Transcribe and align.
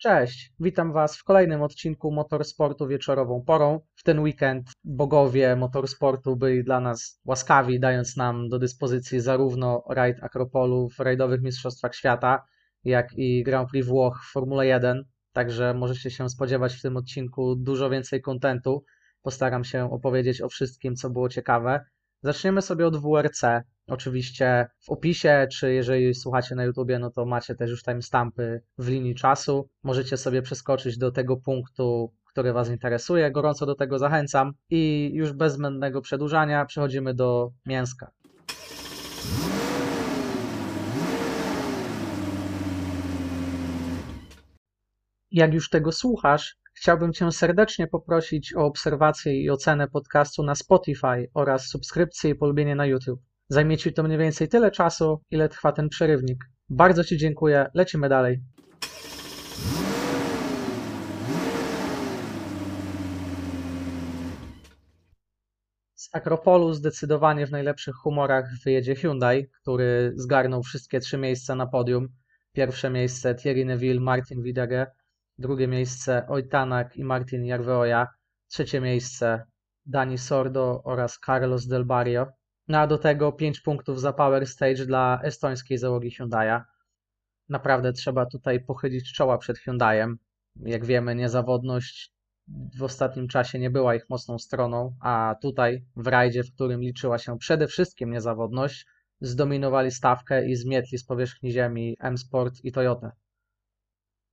Cześć, 0.00 0.52
witam 0.60 0.92
Was 0.92 1.16
w 1.16 1.24
kolejnym 1.24 1.62
odcinku 1.62 2.12
Motorsportu 2.12 2.86
wieczorową 2.86 3.44
porą. 3.46 3.80
W 3.94 4.02
ten 4.02 4.20
weekend 4.20 4.70
bogowie 4.84 5.56
motorsportu 5.56 6.36
byli 6.36 6.64
dla 6.64 6.80
nas 6.80 7.20
łaskawi, 7.24 7.80
dając 7.80 8.16
nam 8.16 8.48
do 8.48 8.58
dyspozycji 8.58 9.20
zarówno 9.20 9.84
rajd 9.90 10.22
Akropolu 10.22 10.88
w 10.88 10.98
rajdowych 10.98 11.42
Mistrzostwach 11.42 11.94
Świata, 11.94 12.44
jak 12.84 13.08
i 13.16 13.42
Grand 13.42 13.70
Prix 13.70 13.88
Włoch 13.88 14.24
w 14.28 14.32
Formule 14.32 14.66
1. 14.66 15.04
Także 15.32 15.74
możecie 15.74 16.10
się 16.10 16.28
spodziewać 16.28 16.74
w 16.74 16.82
tym 16.82 16.96
odcinku 16.96 17.56
dużo 17.56 17.90
więcej 17.90 18.20
kontentu. 18.20 18.84
Postaram 19.22 19.64
się 19.64 19.90
opowiedzieć 19.92 20.40
o 20.42 20.48
wszystkim, 20.48 20.96
co 20.96 21.10
było 21.10 21.28
ciekawe. 21.28 21.84
Zaczniemy 22.22 22.62
sobie 22.62 22.86
od 22.86 22.96
WRC. 22.96 23.42
Oczywiście 23.86 24.66
w 24.80 24.90
opisie, 24.90 25.46
czy 25.52 25.72
jeżeli 25.72 26.14
słuchacie 26.14 26.54
na 26.54 26.64
YouTubie, 26.64 26.98
no 26.98 27.10
to 27.10 27.26
macie 27.26 27.54
też 27.54 27.70
już 27.70 27.82
timestampy 27.82 28.62
w 28.78 28.88
linii 28.88 29.14
czasu. 29.14 29.68
Możecie 29.82 30.16
sobie 30.16 30.42
przeskoczyć 30.42 30.98
do 30.98 31.12
tego 31.12 31.36
punktu, 31.36 32.12
który 32.24 32.52
Was 32.52 32.70
interesuje. 32.70 33.30
Gorąco 33.30 33.66
do 33.66 33.74
tego 33.74 33.98
zachęcam. 33.98 34.52
I 34.70 35.10
już 35.14 35.32
bez 35.32 35.52
zbędnego 35.52 36.00
przedłużania 36.00 36.64
przechodzimy 36.64 37.14
do 37.14 37.50
mięska. 37.66 38.10
Jak 45.30 45.54
już 45.54 45.70
tego 45.70 45.92
słuchasz, 45.92 46.56
chciałbym 46.80 47.12
Cię 47.12 47.32
serdecznie 47.32 47.86
poprosić 47.86 48.54
o 48.56 48.64
obserwację 48.64 49.42
i 49.42 49.50
ocenę 49.50 49.88
podcastu 49.88 50.42
na 50.42 50.54
Spotify 50.54 51.28
oraz 51.34 51.66
subskrypcję 51.66 52.30
i 52.30 52.34
polubienie 52.34 52.74
na 52.74 52.86
YouTube. 52.86 53.20
Zajmie 53.48 53.78
Ci 53.78 53.92
to 53.92 54.02
mniej 54.02 54.18
więcej 54.18 54.48
tyle 54.48 54.70
czasu, 54.70 55.20
ile 55.30 55.48
trwa 55.48 55.72
ten 55.72 55.88
przerywnik. 55.88 56.44
Bardzo 56.68 57.04
Ci 57.04 57.16
dziękuję, 57.16 57.66
lecimy 57.74 58.08
dalej. 58.08 58.40
Z 65.94 66.08
Akropolu 66.12 66.72
zdecydowanie 66.72 67.46
w 67.46 67.50
najlepszych 67.50 67.94
humorach 67.94 68.50
wyjedzie 68.64 68.94
Hyundai, 68.94 69.46
który 69.62 70.12
zgarnął 70.16 70.62
wszystkie 70.62 71.00
trzy 71.00 71.18
miejsca 71.18 71.54
na 71.54 71.66
podium. 71.66 72.08
Pierwsze 72.52 72.90
miejsce 72.90 73.34
Thierry 73.34 73.64
Neville, 73.64 74.00
Martin 74.00 74.42
Widege, 74.42 74.86
drugie 75.38 75.68
miejsce 75.68 76.26
Ojtanak 76.26 76.96
i 76.96 77.04
Martin 77.04 77.44
Jarveoja, 77.44 78.08
trzecie 78.48 78.80
miejsce 78.80 79.44
Dani 79.86 80.18
Sordo 80.18 80.82
oraz 80.84 81.18
Carlos 81.26 81.66
Del 81.66 81.84
Barrio. 81.84 82.26
No 82.68 82.78
a 82.78 82.86
do 82.86 82.98
tego 82.98 83.32
5 83.32 83.60
punktów 83.60 84.00
za 84.00 84.12
Power 84.12 84.46
Stage 84.46 84.86
dla 84.86 85.20
estońskiej 85.22 85.78
załogi 85.78 86.10
Hyundai'a. 86.10 86.62
Naprawdę 87.48 87.92
trzeba 87.92 88.26
tutaj 88.26 88.64
pochylić 88.64 89.12
czoła 89.12 89.38
przed 89.38 89.58
Hyundaiem. 89.58 90.18
Jak 90.56 90.84
wiemy, 90.84 91.14
niezawodność 91.14 92.12
w 92.78 92.82
ostatnim 92.82 93.28
czasie 93.28 93.58
nie 93.58 93.70
była 93.70 93.94
ich 93.94 94.10
mocną 94.10 94.38
stroną, 94.38 94.96
a 95.00 95.34
tutaj 95.42 95.84
w 95.96 96.06
rajdzie, 96.06 96.44
w 96.44 96.54
którym 96.54 96.80
liczyła 96.80 97.18
się 97.18 97.38
przede 97.38 97.66
wszystkim 97.66 98.10
niezawodność, 98.10 98.86
zdominowali 99.20 99.90
stawkę 99.90 100.46
i 100.46 100.56
zmietli 100.56 100.98
z 100.98 101.04
powierzchni 101.04 101.52
ziemi 101.52 101.96
M-Sport 102.00 102.54
i 102.64 102.72
Toyota. 102.72 103.12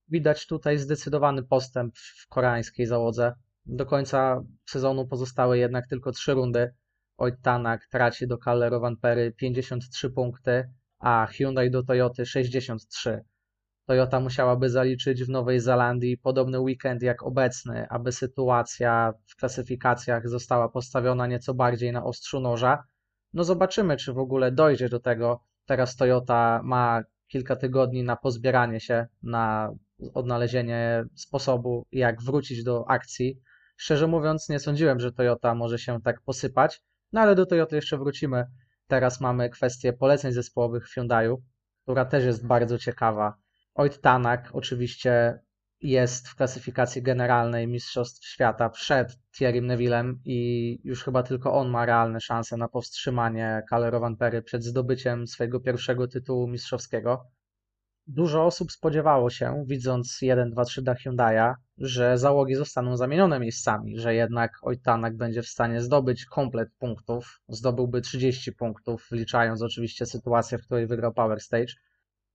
Widać 0.07 0.47
tutaj 0.47 0.77
zdecydowany 0.77 1.43
postęp 1.43 1.97
w 1.97 2.27
koreańskiej 2.27 2.85
załodze. 2.85 3.33
Do 3.65 3.85
końca 3.85 4.43
sezonu 4.65 5.07
pozostały 5.07 5.57
jednak 5.57 5.87
tylko 5.87 6.11
trzy 6.11 6.33
rundy. 6.33 6.73
Oitanak 7.17 7.87
traci 7.91 8.27
do 8.27 8.37
Callero 8.37 8.79
Vanpery 8.79 9.31
53 9.31 10.09
punkty, 10.09 10.69
a 10.99 11.27
Hyundai 11.31 11.71
do 11.71 11.83
Toyoty 11.83 12.25
63. 12.25 13.23
Toyota 13.85 14.19
musiałaby 14.19 14.69
zaliczyć 14.69 15.23
w 15.23 15.29
Nowej 15.29 15.59
Zelandii 15.59 16.17
podobny 16.17 16.59
weekend 16.59 17.01
jak 17.01 17.23
obecny, 17.23 17.87
aby 17.89 18.11
sytuacja 18.11 19.13
w 19.27 19.35
klasyfikacjach 19.35 20.29
została 20.29 20.69
postawiona 20.69 21.27
nieco 21.27 21.53
bardziej 21.53 21.91
na 21.91 22.03
ostrzu 22.03 22.39
noża. 22.39 22.83
No 23.33 23.43
zobaczymy, 23.43 23.97
czy 23.97 24.13
w 24.13 24.17
ogóle 24.17 24.51
dojdzie 24.51 24.89
do 24.89 24.99
tego. 24.99 25.39
Teraz 25.65 25.95
Toyota 25.95 26.61
ma 26.63 27.01
kilka 27.27 27.55
tygodni 27.55 28.03
na 28.03 28.15
pozbieranie 28.15 28.79
się, 28.79 29.07
na 29.23 29.71
odnalezienie 30.13 31.03
sposobu, 31.15 31.85
jak 31.91 32.21
wrócić 32.21 32.63
do 32.63 32.89
akcji. 32.89 33.41
Szczerze 33.77 34.07
mówiąc, 34.07 34.49
nie 34.49 34.59
sądziłem, 34.59 34.99
że 34.99 35.11
Toyota 35.11 35.55
może 35.55 35.79
się 35.79 36.01
tak 36.01 36.21
posypać, 36.21 36.81
no 37.13 37.21
ale 37.21 37.35
do 37.35 37.45
Toyota 37.45 37.75
jeszcze 37.75 37.97
wrócimy. 37.97 38.45
Teraz 38.87 39.21
mamy 39.21 39.49
kwestię 39.49 39.93
poleceń 39.93 40.31
zespołowych 40.31 40.89
w 40.89 40.93
Hyundaiu, 40.93 41.43
która 41.83 42.05
też 42.05 42.25
jest 42.25 42.47
bardzo 42.47 42.77
ciekawa. 42.77 43.33
Oit 43.75 44.01
Tanak 44.01 44.49
oczywiście 44.53 45.39
jest 45.81 46.27
w 46.27 46.35
klasyfikacji 46.35 47.01
generalnej 47.01 47.67
Mistrzostw 47.67 48.27
Świata 48.27 48.69
przed 48.69 49.17
Thierrym 49.37 49.67
Nevillem 49.67 50.21
i 50.25 50.79
już 50.83 51.03
chyba 51.03 51.23
tylko 51.23 51.53
on 51.53 51.69
ma 51.69 51.85
realne 51.85 52.21
szanse 52.21 52.57
na 52.57 52.67
powstrzymanie 52.67 53.63
Calero 53.69 53.99
Vanpery 53.99 54.41
przed 54.41 54.63
zdobyciem 54.63 55.27
swojego 55.27 55.59
pierwszego 55.59 56.07
tytułu 56.07 56.47
mistrzowskiego. 56.47 57.31
Dużo 58.07 58.45
osób 58.45 58.71
spodziewało 58.71 59.29
się, 59.29 59.63
widząc 59.67 60.21
1, 60.21 60.49
2, 60.49 60.65
3 60.65 60.81
da 60.81 60.93
Hyundai'a, 60.93 61.53
że 61.77 62.17
załogi 62.17 62.55
zostaną 62.55 62.97
zamienione 62.97 63.39
miejscami, 63.39 63.99
że 63.99 64.15
jednak 64.15 64.51
Ojtanak 64.61 65.17
będzie 65.17 65.41
w 65.41 65.47
stanie 65.47 65.81
zdobyć 65.81 66.25
komplet 66.25 66.69
punktów, 66.79 67.41
zdobyłby 67.47 68.01
30 68.01 68.51
punktów, 68.51 69.07
wliczając 69.11 69.61
oczywiście 69.61 70.05
sytuację, 70.05 70.57
w 70.57 70.65
której 70.65 70.87
wygrał 70.87 71.13
Power 71.13 71.39
Stage. 71.39 71.73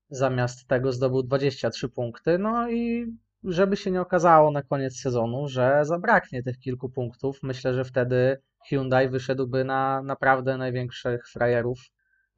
Zamiast 0.08 0.68
tego 0.68 0.92
zdobył 0.92 1.22
23 1.22 1.88
punkty, 1.88 2.38
no 2.38 2.70
i 2.70 3.06
żeby 3.44 3.76
się 3.76 3.90
nie 3.90 4.00
okazało 4.00 4.50
na 4.50 4.62
koniec 4.62 5.00
sezonu, 5.00 5.48
że 5.48 5.80
zabraknie 5.82 6.42
tych 6.42 6.58
kilku 6.58 6.88
punktów, 6.88 7.38
myślę, 7.42 7.74
że 7.74 7.84
wtedy 7.84 8.42
Hyundai 8.68 9.08
wyszedłby 9.08 9.64
na 9.64 10.02
naprawdę 10.02 10.56
największych 10.56 11.28
frajerów. 11.28 11.78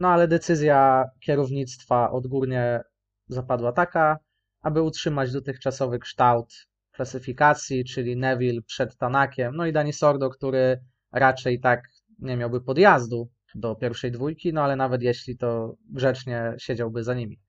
No 0.00 0.08
ale 0.08 0.28
decyzja 0.28 1.04
kierownictwa 1.20 2.10
odgórnie 2.10 2.80
zapadła 3.28 3.72
taka, 3.72 4.18
aby 4.62 4.82
utrzymać 4.82 5.32
dotychczasowy 5.32 5.98
kształt 5.98 6.54
klasyfikacji, 6.92 7.84
czyli 7.84 8.16
Neville 8.16 8.62
przed 8.62 8.96
Tanakiem, 8.96 9.56
no 9.56 9.66
i 9.66 9.72
Dani 9.72 9.92
Sordo, 9.92 10.30
który 10.30 10.80
raczej 11.12 11.60
tak 11.60 11.88
nie 12.18 12.36
miałby 12.36 12.60
podjazdu 12.60 13.30
do 13.54 13.74
pierwszej 13.74 14.12
dwójki, 14.12 14.52
no 14.52 14.62
ale 14.62 14.76
nawet 14.76 15.02
jeśli 15.02 15.36
to 15.36 15.76
grzecznie 15.90 16.54
siedziałby 16.58 17.04
za 17.04 17.14
nimi. 17.14 17.40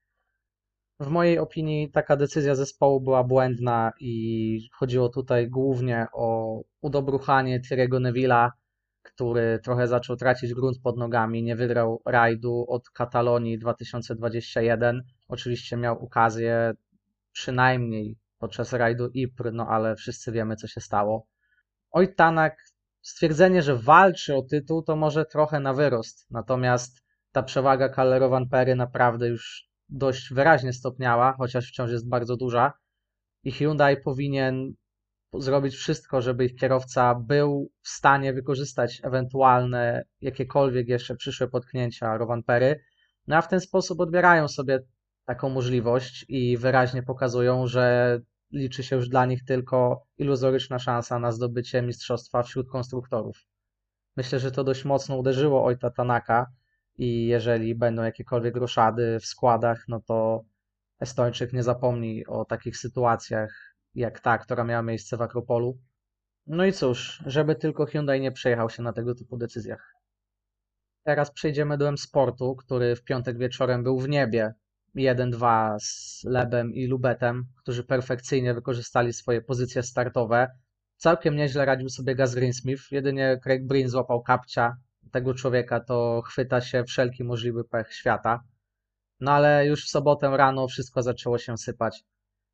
W 0.99 1.07
mojej 1.07 1.39
opinii 1.39 1.91
taka 1.91 2.15
decyzja 2.15 2.55
zespołu 2.55 3.01
była 3.01 3.23
błędna 3.23 3.91
i 3.99 4.69
chodziło 4.73 5.09
tutaj 5.09 5.49
głównie 5.49 6.07
o 6.13 6.59
udobruchanie 6.81 7.61
Thierry'ego 7.61 7.99
Neville'a, 7.99 8.49
który 9.01 9.59
trochę 9.63 9.87
zaczął 9.87 10.15
tracić 10.15 10.53
grunt 10.53 10.77
pod 10.83 10.97
nogami, 10.97 11.43
nie 11.43 11.55
wygrał 11.55 12.01
rajdu 12.05 12.65
od 12.67 12.89
Katalonii 12.89 13.59
2021. 13.59 15.03
Oczywiście 15.33 15.77
miał 15.77 16.05
okazję 16.05 16.73
przynajmniej 17.31 18.17
podczas 18.37 18.73
rajdu 18.73 19.09
Ypres, 19.15 19.53
no 19.53 19.67
ale 19.67 19.95
wszyscy 19.95 20.31
wiemy, 20.31 20.55
co 20.55 20.67
się 20.67 20.81
stało. 20.81 21.27
Oj, 21.91 22.15
Tanak, 22.15 22.57
stwierdzenie, 23.01 23.61
że 23.61 23.75
walczy 23.75 24.35
o 24.35 24.41
tytuł, 24.41 24.83
to 24.83 24.95
może 24.95 25.25
trochę 25.25 25.59
na 25.59 25.73
wyrost, 25.73 26.27
natomiast 26.31 27.03
ta 27.31 27.43
przewaga 27.43 27.89
Callerowan 27.89 28.49
Pery 28.49 28.75
naprawdę 28.75 29.27
już 29.27 29.69
dość 29.89 30.33
wyraźnie 30.33 30.73
stopniała, 30.73 31.35
chociaż 31.37 31.67
wciąż 31.67 31.91
jest 31.91 32.09
bardzo 32.09 32.37
duża. 32.37 32.73
I 33.43 33.51
Hyundai 33.51 34.01
powinien 34.01 34.73
zrobić 35.33 35.75
wszystko, 35.75 36.21
żeby 36.21 36.45
ich 36.45 36.55
kierowca 36.55 37.15
był 37.15 37.71
w 37.81 37.89
stanie 37.89 38.33
wykorzystać 38.33 39.01
ewentualne 39.03 40.03
jakiekolwiek 40.21 40.87
jeszcze 40.87 41.15
przyszłe 41.15 41.47
potknięcia 41.47 42.17
Rowan 42.17 42.43
Pery, 42.43 42.83
no 43.27 43.35
a 43.35 43.41
w 43.41 43.47
ten 43.47 43.59
sposób 43.59 43.99
odbierają 43.99 44.47
sobie 44.47 44.79
taką 45.25 45.49
możliwość 45.49 46.25
i 46.29 46.57
wyraźnie 46.57 47.03
pokazują, 47.03 47.67
że 47.67 48.19
liczy 48.51 48.83
się 48.83 48.95
już 48.95 49.09
dla 49.09 49.25
nich 49.25 49.45
tylko 49.45 50.05
iluzoryczna 50.17 50.79
szansa 50.79 51.19
na 51.19 51.31
zdobycie 51.31 51.81
mistrzostwa 51.81 52.43
wśród 52.43 52.69
konstruktorów. 52.69 53.37
Myślę, 54.17 54.39
że 54.39 54.51
to 54.51 54.63
dość 54.63 54.85
mocno 54.85 55.17
uderzyło 55.17 55.65
Ojta 55.65 55.89
Tanaka 55.89 56.47
i 56.97 57.25
jeżeli 57.25 57.75
będą 57.75 58.03
jakiekolwiek 58.03 58.55
roszady 58.55 59.19
w 59.19 59.25
składach, 59.25 59.85
no 59.87 59.99
to 59.99 60.43
Estończyk 60.99 61.53
nie 61.53 61.63
zapomni 61.63 62.25
o 62.25 62.45
takich 62.45 62.77
sytuacjach 62.77 63.75
jak 63.95 64.19
ta, 64.19 64.37
która 64.37 64.63
miała 64.63 64.81
miejsce 64.81 65.17
w 65.17 65.21
Akropolu. 65.21 65.79
No 66.47 66.65
i 66.65 66.73
cóż, 66.73 67.23
żeby 67.25 67.55
tylko 67.55 67.85
Hyundai 67.85 68.21
nie 68.21 68.31
przejechał 68.31 68.69
się 68.69 68.83
na 68.83 68.93
tego 68.93 69.15
typu 69.15 69.37
decyzjach. 69.37 69.93
Teraz 71.03 71.31
przejdziemy 71.31 71.77
do 71.77 71.87
M-Sportu, 71.87 72.55
który 72.55 72.95
w 72.95 73.03
piątek 73.03 73.37
wieczorem 73.37 73.83
był 73.83 73.99
w 73.99 74.09
niebie 74.09 74.53
1-2 74.95 75.75
z 75.79 76.23
Lebem 76.23 76.73
i 76.73 76.87
Lubetem, 76.87 77.45
którzy 77.57 77.83
perfekcyjnie 77.83 78.53
wykorzystali 78.53 79.13
swoje 79.13 79.41
pozycje 79.41 79.83
startowe. 79.83 80.47
Całkiem 80.97 81.35
nieźle 81.35 81.65
radził 81.65 81.89
sobie 81.89 82.15
Gaz 82.15 82.35
Greensmith, 82.35 82.91
jedynie 82.91 83.39
Craig 83.43 83.67
Breen 83.67 83.89
złapał 83.89 84.21
kapcia. 84.21 84.77
Tego 85.11 85.33
człowieka 85.33 85.79
to 85.79 86.21
chwyta 86.25 86.61
się 86.61 86.83
wszelki 86.83 87.23
możliwy 87.23 87.63
pech 87.63 87.93
świata. 87.93 88.43
No 89.19 89.31
ale 89.31 89.67
już 89.67 89.85
w 89.85 89.89
sobotę 89.89 90.37
rano 90.37 90.67
wszystko 90.67 91.01
zaczęło 91.01 91.37
się 91.37 91.57
sypać. 91.57 92.03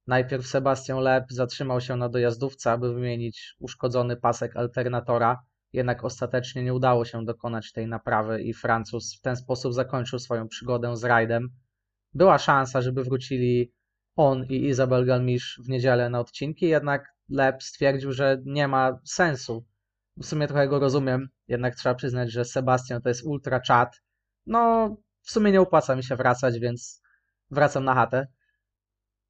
Najpierw 0.08 0.48
Sebastian 0.48 1.00
Loeb 1.00 1.26
zatrzymał 1.30 1.82
się 1.82 1.96
na 1.96 2.10
dojazdówce, 2.10 2.72
aby 2.72 2.94
wymienić 2.94 3.56
uszkodzony 3.60 4.18
pasek 4.18 4.58
alternatora, 4.58 5.40
jednak 5.74 6.06
ostatecznie 6.06 6.64
nie 6.64 6.74
udało 6.74 7.06
się 7.06 7.26
dokonać 7.26 7.72
tej 7.72 7.88
naprawy 7.88 8.42
i 8.42 8.54
Francuz 8.54 9.16
w 9.18 9.22
ten 9.22 9.36
sposób 9.36 9.74
zakończył 9.74 10.20
swoją 10.20 10.48
przygodę 10.48 10.98
z 10.98 11.04
rajdem. 11.04 11.50
Była 12.14 12.38
szansa, 12.38 12.82
żeby 12.82 13.04
wrócili 13.04 13.74
on 14.16 14.46
i 14.46 14.66
Isabel 14.68 15.06
Galmisz 15.06 15.62
w 15.66 15.70
niedzielę 15.70 16.10
na 16.10 16.20
odcinki, 16.20 16.66
jednak 16.66 17.14
Leb 17.30 17.64
stwierdził, 17.64 18.12
że 18.12 18.42
nie 18.46 18.68
ma 18.68 19.00
sensu. 19.06 19.66
W 20.18 20.26
sumie 20.26 20.48
trochę 20.48 20.68
go 20.68 20.80
rozumiem, 20.80 21.30
jednak 21.48 21.76
trzeba 21.76 21.96
przyznać, 21.96 22.32
że 22.32 22.46
Sebastian 22.46 23.02
to 23.02 23.10
jest 23.10 23.26
ultra 23.26 23.62
chat. 23.68 24.02
No, 24.46 24.90
w 25.22 25.32
sumie 25.32 25.52
nie 25.52 25.62
opłaca 25.62 25.96
mi 25.96 26.04
się 26.04 26.16
wracać, 26.16 26.60
więc 26.60 27.02
wracam 27.52 27.84
na 27.84 27.94
chatę. 27.94 28.28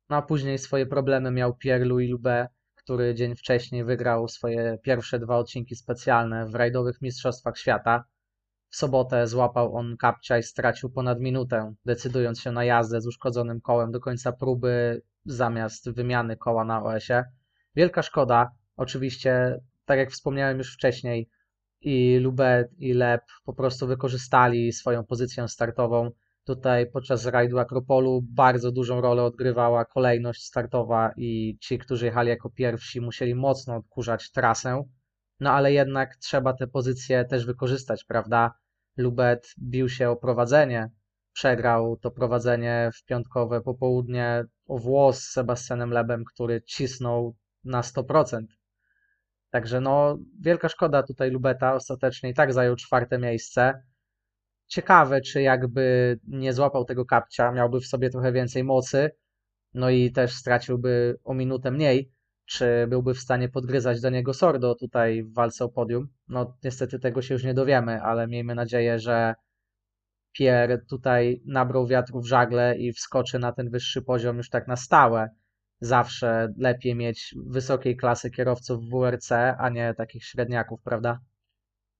No 0.09 0.15
a 0.15 0.21
później 0.21 0.57
swoje 0.57 0.85
problemy 0.85 1.31
miał 1.31 1.57
Pierre-Louis 1.57 2.11
Loubet, 2.11 2.47
który 2.75 3.15
dzień 3.15 3.35
wcześniej 3.35 3.83
wygrał 3.83 4.27
swoje 4.27 4.77
pierwsze 4.83 5.19
dwa 5.19 5.37
odcinki 5.37 5.75
specjalne 5.75 6.45
w 6.47 6.55
rajdowych 6.55 7.01
Mistrzostwach 7.01 7.57
Świata. 7.57 8.03
W 8.69 8.75
sobotę 8.75 9.27
złapał 9.27 9.75
on 9.75 9.97
kapcia 9.97 10.37
i 10.37 10.43
stracił 10.43 10.89
ponad 10.89 11.19
minutę, 11.19 11.73
decydując 11.85 12.39
się 12.39 12.51
na 12.51 12.63
jazdę 12.63 13.01
z 13.01 13.07
uszkodzonym 13.07 13.61
kołem 13.61 13.91
do 13.91 13.99
końca 13.99 14.31
próby 14.31 15.01
zamiast 15.25 15.91
wymiany 15.91 16.37
koła 16.37 16.65
na 16.65 16.83
OS-ie. 16.83 17.23
Wielka 17.75 18.01
szkoda, 18.01 18.51
oczywiście, 18.77 19.59
tak 19.85 19.99
jak 19.99 20.11
wspomniałem 20.11 20.57
już 20.57 20.73
wcześniej, 20.73 21.29
i 21.81 22.17
Lubet 22.17 22.67
i 22.77 22.93
Lep 22.93 23.21
po 23.45 23.53
prostu 23.53 23.87
wykorzystali 23.87 24.73
swoją 24.73 25.05
pozycję 25.05 25.47
startową. 25.47 26.11
Tutaj 26.43 26.91
podczas 26.91 27.25
rajdu 27.25 27.59
Akropolu 27.59 28.21
bardzo 28.21 28.71
dużą 28.71 29.01
rolę 29.01 29.23
odgrywała 29.23 29.85
kolejność 29.85 30.45
startowa 30.45 31.11
i 31.17 31.57
ci, 31.61 31.77
którzy 31.77 32.05
jechali 32.05 32.29
jako 32.29 32.49
pierwsi, 32.49 33.01
musieli 33.01 33.35
mocno 33.35 33.75
odkurzać 33.75 34.31
trasę. 34.31 34.83
No 35.39 35.51
ale 35.51 35.73
jednak 35.73 36.15
trzeba 36.15 36.53
te 36.53 36.67
pozycje 36.67 37.25
też 37.25 37.45
wykorzystać, 37.45 38.03
prawda? 38.03 38.53
Lubet 38.97 39.53
bił 39.59 39.89
się 39.89 40.09
o 40.09 40.15
prowadzenie, 40.15 40.89
przegrał 41.33 41.97
to 41.97 42.11
prowadzenie 42.11 42.89
w 42.93 43.05
piątkowe 43.05 43.61
popołudnie 43.61 44.45
o 44.67 44.77
włos 44.77 45.19
z 45.19 45.31
Sebastianem 45.31 45.91
Lebem, 45.91 46.23
który 46.25 46.61
cisnął 46.61 47.35
na 47.63 47.81
100%. 47.81 48.45
Także 49.49 49.81
no, 49.81 50.17
wielka 50.41 50.69
szkoda 50.69 51.03
tutaj 51.03 51.31
Lubeta, 51.31 51.73
ostatecznie 51.73 52.29
i 52.29 52.33
tak 52.33 52.53
zajął 52.53 52.75
czwarte 52.75 53.17
miejsce. 53.17 53.83
Ciekawe, 54.67 55.21
czy 55.21 55.41
jakby 55.41 56.19
nie 56.27 56.53
złapał 56.53 56.85
tego 56.85 57.05
kapcia, 57.05 57.51
miałby 57.51 57.79
w 57.79 57.87
sobie 57.87 58.09
trochę 58.09 58.31
więcej 58.31 58.63
mocy, 58.63 59.11
no 59.73 59.89
i 59.89 60.11
też 60.11 60.33
straciłby 60.33 61.19
o 61.23 61.33
minutę 61.33 61.71
mniej, 61.71 62.11
czy 62.49 62.87
byłby 62.87 63.13
w 63.13 63.19
stanie 63.19 63.49
podgryzać 63.49 64.01
do 64.01 64.09
niego 64.09 64.33
Sordo 64.33 64.75
tutaj 64.75 65.23
w 65.23 65.33
walce 65.33 65.65
o 65.65 65.69
podium. 65.69 66.07
No 66.27 66.57
niestety 66.63 66.99
tego 66.99 67.21
się 67.21 67.33
już 67.33 67.43
nie 67.43 67.53
dowiemy, 67.53 68.01
ale 68.01 68.27
miejmy 68.27 68.55
nadzieję, 68.55 68.99
że 68.99 69.35
Pierre 70.31 70.77
tutaj 70.89 71.41
nabrał 71.45 71.87
wiatru 71.87 72.21
w 72.21 72.27
żagle 72.27 72.77
i 72.77 72.93
wskoczy 72.93 73.39
na 73.39 73.51
ten 73.51 73.69
wyższy 73.69 74.01
poziom 74.01 74.37
już 74.37 74.49
tak 74.49 74.67
na 74.67 74.75
stałe. 74.75 75.29
Zawsze 75.81 76.53
lepiej 76.57 76.95
mieć 76.95 77.35
wysokiej 77.45 77.97
klasy 77.97 78.31
kierowców 78.31 78.85
w 78.85 78.89
WRC, 78.89 79.31
a 79.31 79.69
nie 79.69 79.93
takich 79.93 80.23
średniaków, 80.23 80.81
prawda? 80.83 81.19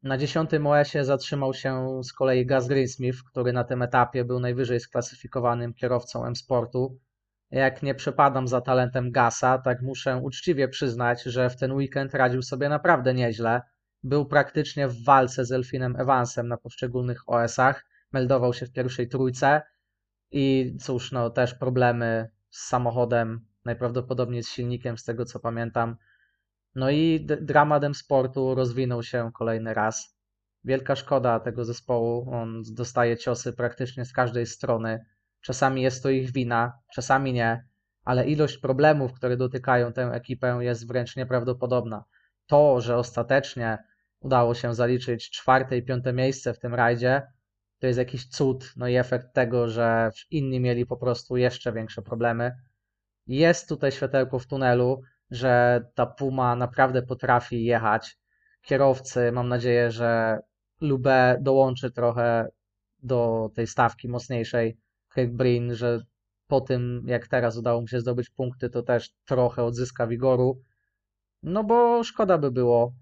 Na 0.04 0.18
dziesiątym 0.18 0.68
OS-ie 0.68 1.06
zatrzymał 1.06 1.54
się 1.54 2.02
z 2.04 2.14
kolei 2.14 2.46
Gaz 2.46 2.68
Greensmith, 2.68 3.20
który 3.32 3.54
na 3.54 3.64
tym 3.64 3.82
etapie 3.82 4.26
był 4.26 4.40
najwyżej 4.40 4.80
sklasyfikowanym 4.80 5.74
kierowcą 5.74 6.26
M-Sportu. 6.26 7.00
Jak 7.52 7.84
nie 7.84 7.96
przepadam 7.96 8.48
za 8.48 8.62
talentem 8.62 9.12
Gasa, 9.12 9.58
tak 9.58 9.82
muszę 9.82 10.18
uczciwie 10.18 10.68
przyznać, 10.68 11.24
że 11.24 11.50
w 11.50 11.56
ten 11.56 11.72
weekend 11.72 12.14
radził 12.14 12.42
sobie 12.42 12.70
naprawdę 12.70 13.14
nieźle. 13.14 13.62
Był 14.04 14.26
praktycznie 14.26 14.88
w 14.88 15.04
walce 15.04 15.46
z 15.46 15.52
Elfinem 15.52 15.96
Evansem 15.96 16.48
na 16.48 16.58
poszczególnych 16.58 17.24
OS-ach, 17.28 17.86
meldował 18.12 18.54
się 18.54 18.66
w 18.66 18.72
pierwszej 18.72 19.08
trójce 19.08 19.62
i 20.32 20.76
cóż, 20.82 21.12
no 21.12 21.30
też 21.30 21.54
problemy 21.54 22.30
z 22.50 22.68
samochodem, 22.68 23.46
najprawdopodobniej 23.66 24.44
z 24.44 24.50
silnikiem, 24.50 24.98
z 24.98 25.04
tego 25.04 25.26
co 25.26 25.40
pamiętam. 25.40 25.96
No 26.76 26.90
i 26.90 27.28
dramat 27.42 27.84
sportu 27.94 28.56
rozwinął 28.56 29.04
się 29.04 29.32
kolejny 29.34 29.74
raz. 29.74 30.18
Wielka 30.64 30.96
szkoda 30.96 31.40
tego 31.40 31.66
zespołu. 31.66 32.32
On 32.32 32.64
dostaje 32.74 33.18
ciosy 33.18 33.54
praktycznie 33.54 34.06
z 34.06 34.14
każdej 34.14 34.46
strony. 34.46 35.06
Czasami 35.42 35.82
jest 35.82 36.04
to 36.04 36.10
ich 36.10 36.32
wina, 36.32 36.80
czasami 36.94 37.34
nie, 37.34 37.64
ale 38.06 38.28
ilość 38.28 38.58
problemów, 38.58 39.14
które 39.14 39.38
dotykają 39.38 39.94
tę 39.94 40.02
ekipę, 40.14 40.58
jest 40.62 40.88
wręcz 40.88 41.16
nieprawdopodobna. 41.16 42.04
To, 42.48 42.82
że 42.82 42.98
ostatecznie 42.98 43.78
udało 44.20 44.54
się 44.54 44.74
zaliczyć 44.74 45.30
czwarte 45.30 45.78
i 45.78 45.84
piąte 45.84 46.14
miejsce 46.14 46.54
w 46.54 46.60
tym 46.60 46.76
rajdzie, 46.76 47.22
to 47.80 47.88
jest 47.88 48.00
jakiś 48.00 48.28
cud, 48.28 48.74
no 48.78 48.88
i 48.88 48.96
efekt 48.96 49.34
tego, 49.34 49.68
że 49.68 50.12
inni 50.32 50.60
mieli 50.60 50.86
po 50.86 50.98
prostu 50.98 51.38
jeszcze 51.38 51.74
większe 51.74 52.02
problemy. 52.02 52.56
Jest 53.28 53.70
tutaj 53.70 53.92
światełko 53.92 54.40
w 54.40 54.48
tunelu, 54.48 55.02
że 55.32 55.82
ta 55.96 56.06
Puma 56.06 56.56
naprawdę 56.56 57.02
potrafi 57.02 57.66
jechać. 57.66 58.18
Kierowcy, 58.62 59.32
mam 59.32 59.48
nadzieję, 59.48 59.92
że 59.92 60.40
Lube 60.82 61.38
dołączy 61.42 61.92
trochę 61.92 62.48
do 63.04 63.50
tej 63.56 63.68
stawki 63.68 64.10
mocniejszej. 64.10 64.78
Brin, 65.18 65.76
że 65.76 66.02
po 66.48 66.62
tym, 66.62 67.04
jak 67.06 67.28
teraz 67.28 67.58
udało 67.58 67.82
mu 67.82 67.88
się 67.88 68.00
zdobyć 68.00 68.30
punkty, 68.30 68.70
to 68.70 68.84
też 68.84 69.14
trochę 69.26 69.64
odzyska 69.64 70.08
wigoru. 70.08 70.62
No 71.44 71.64
bo 71.64 72.04
szkoda 72.04 72.38
by 72.38 72.52
było 72.52 72.94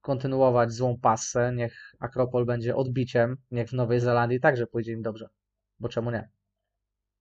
kontynuować 0.00 0.72
złą 0.72 0.98
pasę. 0.98 1.52
Niech 1.54 1.94
Akropol 2.00 2.46
będzie 2.46 2.76
odbiciem, 2.76 3.36
niech 3.50 3.68
w 3.68 3.72
Nowej 3.72 4.00
Zelandii 4.00 4.40
także 4.40 4.66
pójdzie 4.66 4.92
im 4.92 5.02
dobrze. 5.02 5.28
Bo 5.80 5.88
czemu 5.88 6.10
nie? 6.10 6.28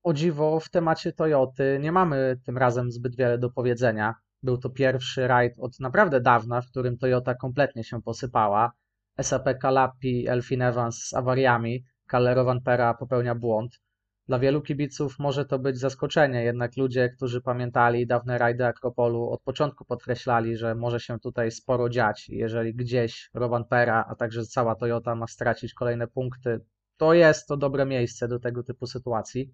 O 0.03 0.13
dziwo, 0.13 0.59
w 0.59 0.69
temacie 0.69 1.13
Toyoty 1.13 1.77
nie 1.81 1.91
mamy 1.91 2.39
tym 2.45 2.57
razem 2.57 2.91
zbyt 2.91 3.15
wiele 3.15 3.37
do 3.37 3.49
powiedzenia. 3.49 4.15
Był 4.43 4.57
to 4.57 4.69
pierwszy 4.69 5.27
rajd 5.27 5.53
od 5.59 5.79
naprawdę 5.79 6.21
dawna, 6.21 6.61
w 6.61 6.67
którym 6.67 6.97
Toyota 6.97 7.35
kompletnie 7.35 7.83
się 7.83 8.01
posypała. 8.01 8.71
SAP 9.21 9.59
Kalapi, 9.61 10.27
Elfin 10.27 10.61
Evans 10.61 10.97
z 10.97 11.13
awariami, 11.13 11.83
Callerovan 12.11 12.61
Pera 12.61 12.93
popełnia 12.93 13.35
błąd. 13.35 13.79
Dla 14.27 14.39
wielu 14.39 14.61
kibiców 14.61 15.19
może 15.19 15.45
to 15.45 15.59
być 15.59 15.77
zaskoczenie, 15.77 16.43
jednak 16.43 16.77
ludzie, 16.77 17.09
którzy 17.09 17.41
pamiętali 17.41 18.07
dawne 18.07 18.37
rajdy 18.37 18.65
Akropolu, 18.65 19.29
od 19.29 19.41
początku 19.41 19.85
podkreślali, 19.85 20.57
że 20.57 20.75
może 20.75 20.99
się 20.99 21.19
tutaj 21.19 21.51
sporo 21.51 21.89
dziać. 21.89 22.29
Jeżeli 22.29 22.75
gdzieś 22.75 23.29
Rowan 23.33 23.65
Pera, 23.65 24.05
a 24.09 24.15
także 24.15 24.45
cała 24.45 24.75
Toyota 24.75 25.15
ma 25.15 25.27
stracić 25.27 25.73
kolejne 25.73 26.07
punkty, 26.07 26.59
to 26.97 27.13
jest 27.13 27.47
to 27.47 27.57
dobre 27.57 27.85
miejsce 27.85 28.27
do 28.27 28.39
tego 28.39 28.63
typu 28.63 28.87
sytuacji. 28.87 29.53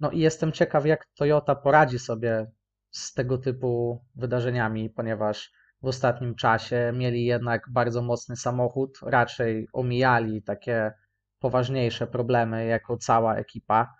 No 0.00 0.10
i 0.10 0.18
jestem 0.18 0.52
ciekaw, 0.52 0.86
jak 0.86 1.06
Toyota 1.14 1.54
poradzi 1.54 1.98
sobie 1.98 2.46
z 2.90 3.14
tego 3.14 3.38
typu 3.38 4.04
wydarzeniami, 4.14 4.90
ponieważ 4.90 5.52
w 5.82 5.86
ostatnim 5.86 6.34
czasie 6.34 6.92
mieli 6.94 7.24
jednak 7.24 7.62
bardzo 7.70 8.02
mocny 8.02 8.36
samochód, 8.36 8.98
raczej 9.02 9.68
omijali 9.72 10.42
takie 10.42 10.92
poważniejsze 11.38 12.06
problemy 12.06 12.66
jako 12.66 12.96
cała 12.96 13.36
ekipa. 13.36 13.94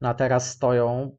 No 0.00 0.08
a 0.08 0.14
teraz 0.14 0.50
stoją 0.50 1.16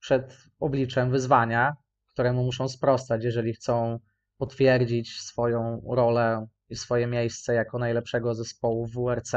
przed 0.00 0.38
obliczem 0.60 1.10
wyzwania, 1.10 1.76
któremu 2.08 2.44
muszą 2.44 2.68
sprostać, 2.68 3.24
jeżeli 3.24 3.52
chcą 3.52 3.98
potwierdzić 4.38 5.20
swoją 5.20 5.82
rolę 5.90 6.46
i 6.68 6.76
swoje 6.76 7.06
miejsce 7.06 7.54
jako 7.54 7.78
najlepszego 7.78 8.34
zespołu 8.34 8.86
w 8.86 8.94
WRC. 8.94 9.32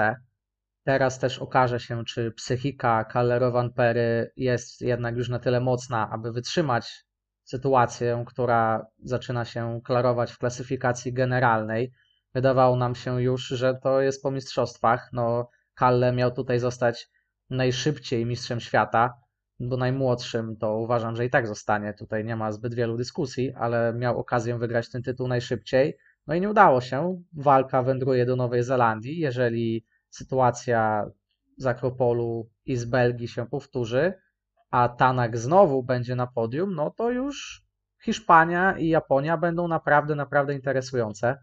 Teraz 0.83 1.19
też 1.19 1.39
okaże 1.39 1.79
się, 1.79 2.05
czy 2.05 2.31
psychika 2.31 3.05
Callerovan 3.13 3.73
Pery 3.73 4.31
jest 4.35 4.81
jednak 4.81 5.15
już 5.15 5.29
na 5.29 5.39
tyle 5.39 5.59
mocna, 5.59 6.09
aby 6.11 6.31
wytrzymać 6.31 7.05
sytuację, 7.43 8.23
która 8.27 8.85
zaczyna 9.03 9.45
się 9.45 9.81
klarować 9.83 10.31
w 10.31 10.37
klasyfikacji 10.37 11.13
generalnej. 11.13 11.91
Wydawało 12.35 12.75
nam 12.75 12.95
się 12.95 13.21
już, 13.21 13.47
że 13.47 13.75
to 13.83 14.01
jest 14.01 14.23
po 14.23 14.31
mistrzostwach. 14.31 15.09
No, 15.13 15.49
Kalle 15.73 16.13
miał 16.13 16.31
tutaj 16.31 16.59
zostać 16.59 17.09
najszybciej 17.49 18.25
mistrzem 18.25 18.59
świata, 18.59 19.13
bo 19.59 19.77
najmłodszym 19.77 20.57
to 20.57 20.77
uważam, 20.77 21.15
że 21.15 21.25
i 21.25 21.29
tak 21.29 21.47
zostanie. 21.47 21.93
Tutaj 21.93 22.25
nie 22.25 22.35
ma 22.35 22.51
zbyt 22.51 22.73
wielu 22.73 22.97
dyskusji, 22.97 23.53
ale 23.53 23.93
miał 23.93 24.19
okazję 24.19 24.57
wygrać 24.57 24.89
ten 24.89 25.03
tytuł 25.03 25.27
najszybciej. 25.27 25.97
No 26.27 26.35
i 26.35 26.41
nie 26.41 26.49
udało 26.49 26.81
się. 26.81 27.21
Walka 27.33 27.83
wędruje 27.83 28.25
do 28.25 28.35
Nowej 28.35 28.63
Zelandii. 28.63 29.19
Jeżeli 29.19 29.85
sytuacja 30.09 31.05
z 31.57 31.65
Akropolu 31.65 32.49
i 32.65 32.75
z 32.75 32.85
Belgii 32.85 33.27
się 33.27 33.45
powtórzy, 33.45 34.13
a 34.71 34.89
Tanak 34.89 35.37
znowu 35.37 35.83
będzie 35.83 36.15
na 36.15 36.27
podium, 36.27 36.75
no 36.75 36.89
to 36.89 37.11
już 37.11 37.65
Hiszpania 38.03 38.77
i 38.77 38.87
Japonia 38.87 39.37
będą 39.37 39.67
naprawdę, 39.67 40.15
naprawdę 40.15 40.53
interesujące. 40.53 41.37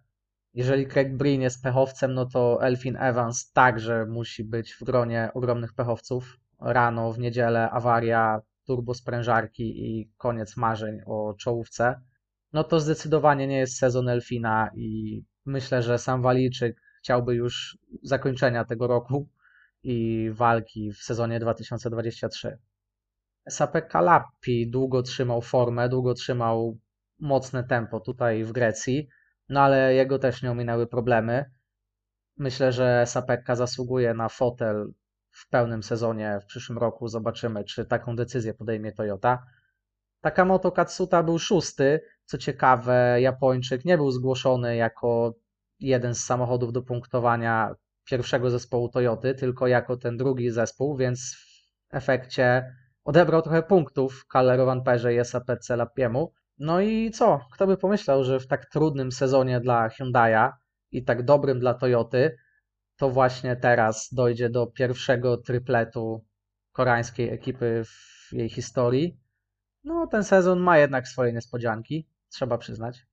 Jeżeli 0.54 0.86
Craig 0.86 1.16
Breen 1.16 1.40
jest 1.40 1.62
pechowcem, 1.62 2.14
no 2.14 2.26
to 2.26 2.58
Elfin 2.62 2.96
Evans 2.96 3.52
także 3.52 4.06
musi 4.06 4.44
być 4.44 4.72
w 4.72 4.84
gronie 4.84 5.30
ogromnych 5.34 5.74
pechowców. 5.74 6.38
Rano, 6.60 7.12
w 7.12 7.18
niedzielę, 7.18 7.70
awaria, 7.70 8.40
turbosprężarki 8.66 9.62
i 9.62 10.12
koniec 10.16 10.56
marzeń 10.56 11.00
o 11.06 11.34
czołówce, 11.34 12.00
no 12.52 12.64
to 12.64 12.80
zdecydowanie 12.80 13.46
nie 13.46 13.58
jest 13.58 13.78
sezon 13.78 14.08
Elfina 14.08 14.70
i 14.74 15.22
myślę, 15.46 15.82
że 15.82 15.98
sam 15.98 16.22
Walijczyk 16.22 16.76
chciałby 16.98 17.34
już 17.34 17.78
zakończenia 18.02 18.64
tego 18.64 18.86
roku 18.86 19.28
i 19.82 20.28
walki 20.32 20.92
w 20.92 20.98
sezonie 20.98 21.40
2023. 21.40 22.58
SAP 23.48 23.88
Kalapi 23.88 24.70
długo 24.70 25.02
trzymał 25.02 25.42
formę, 25.42 25.88
długo 25.88 26.14
trzymał 26.14 26.78
mocne 27.18 27.64
tempo 27.64 28.00
tutaj 28.00 28.44
w 28.44 28.52
Grecji, 28.52 29.08
no 29.48 29.60
ale 29.60 29.94
jego 29.94 30.18
też 30.18 30.42
nie 30.42 30.50
ominęły 30.50 30.86
problemy. 30.86 31.50
Myślę, 32.36 32.72
że 32.72 33.06
Sapekka 33.06 33.56
zasługuje 33.56 34.14
na 34.14 34.28
fotel 34.28 34.92
w 35.30 35.48
pełnym 35.48 35.82
sezonie 35.82 36.38
w 36.42 36.46
przyszłym 36.46 36.78
roku. 36.78 37.08
Zobaczymy, 37.08 37.64
czy 37.64 37.84
taką 37.84 38.16
decyzję 38.16 38.54
podejmie 38.54 38.92
Toyota. 38.92 39.42
Takamoto 40.20 40.72
Katsuta 40.72 41.22
był 41.22 41.38
szósty. 41.38 42.00
Co 42.24 42.38
ciekawe, 42.38 43.20
Japończyk 43.20 43.84
nie 43.84 43.96
był 43.96 44.10
zgłoszony 44.10 44.76
jako 44.76 45.34
jeden 45.80 46.14
z 46.14 46.24
samochodów 46.24 46.72
do 46.72 46.82
punktowania 46.82 47.74
pierwszego 48.04 48.50
zespołu 48.50 48.88
Toyoty, 48.88 49.34
tylko 49.34 49.66
jako 49.66 49.96
ten 49.96 50.16
drugi 50.16 50.50
zespół, 50.50 50.96
więc 50.96 51.36
w 51.88 51.94
efekcie 51.94 52.76
odebrał 53.04 53.42
trochę 53.42 53.62
punktów 53.62 54.26
Kalle 54.26 54.56
Rovanperze 54.56 55.14
i 55.14 55.24
SAP 55.24 55.50
Lapiemu. 55.68 56.32
No 56.58 56.80
i 56.80 57.10
co? 57.10 57.40
Kto 57.52 57.66
by 57.66 57.76
pomyślał, 57.76 58.24
że 58.24 58.40
w 58.40 58.46
tak 58.46 58.66
trudnym 58.66 59.12
sezonie 59.12 59.60
dla 59.60 59.88
Hyundai'a 59.88 60.52
i 60.90 61.04
tak 61.04 61.24
dobrym 61.24 61.60
dla 61.60 61.74
Toyoty, 61.74 62.36
to 62.96 63.10
właśnie 63.10 63.56
teraz 63.56 64.08
dojdzie 64.12 64.50
do 64.50 64.66
pierwszego 64.66 65.36
tripletu 65.36 66.24
koreańskiej 66.72 67.30
ekipy 67.30 67.82
w 67.84 68.32
jej 68.32 68.48
historii. 68.48 69.20
No, 69.84 70.06
ten 70.06 70.24
sezon 70.24 70.60
ma 70.60 70.78
jednak 70.78 71.08
swoje 71.08 71.32
niespodzianki, 71.32 72.08
trzeba 72.28 72.58
przyznać. 72.58 73.06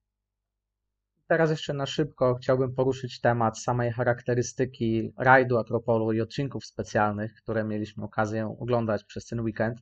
Teraz 1.26 1.50
jeszcze 1.50 1.74
na 1.74 1.86
szybko 1.86 2.34
chciałbym 2.34 2.74
poruszyć 2.74 3.20
temat 3.20 3.58
samej 3.58 3.92
charakterystyki 3.92 5.12
rajdu 5.18 5.58
Akropolu 5.58 6.12
i 6.12 6.20
odcinków 6.20 6.64
specjalnych, 6.64 7.34
które 7.34 7.64
mieliśmy 7.64 8.04
okazję 8.04 8.56
oglądać 8.60 9.04
przez 9.04 9.26
ten 9.26 9.40
weekend. 9.40 9.78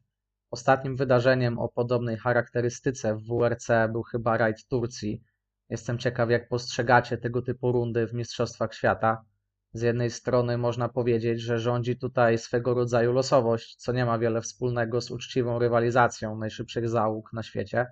Ostatnim 0.50 0.96
wydarzeniem 0.96 1.58
o 1.58 1.68
podobnej 1.68 2.16
charakterystyce 2.16 3.16
w 3.16 3.22
WRC 3.22 3.68
był 3.92 4.02
chyba 4.02 4.36
rajd 4.36 4.66
Turcji. 4.66 5.22
Jestem 5.68 5.98
ciekaw, 5.98 6.30
jak 6.30 6.48
postrzegacie 6.48 7.18
tego 7.18 7.42
typu 7.42 7.72
rundy 7.72 8.06
w 8.06 8.14
Mistrzostwach 8.14 8.74
Świata. 8.74 9.24
Z 9.72 9.82
jednej 9.82 10.10
strony 10.10 10.58
można 10.58 10.88
powiedzieć, 10.88 11.40
że 11.40 11.58
rządzi 11.58 11.98
tutaj 11.98 12.38
swego 12.38 12.74
rodzaju 12.74 13.12
losowość, 13.12 13.76
co 13.76 13.92
nie 13.92 14.06
ma 14.06 14.18
wiele 14.18 14.40
wspólnego 14.40 15.00
z 15.00 15.10
uczciwą 15.10 15.58
rywalizacją 15.58 16.38
najszybszych 16.38 16.88
załóg 16.88 17.32
na 17.32 17.42
świecie. 17.42 17.86